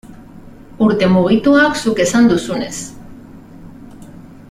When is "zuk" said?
1.83-2.01